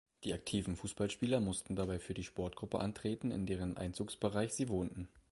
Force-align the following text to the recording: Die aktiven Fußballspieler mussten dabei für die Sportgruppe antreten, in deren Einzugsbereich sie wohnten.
Die 0.23 0.33
aktiven 0.33 0.75
Fußballspieler 0.77 1.39
mussten 1.39 1.75
dabei 1.75 1.99
für 1.99 2.15
die 2.15 2.23
Sportgruppe 2.23 2.79
antreten, 2.79 3.29
in 3.29 3.45
deren 3.45 3.77
Einzugsbereich 3.77 4.51
sie 4.51 4.67
wohnten. 4.67 5.07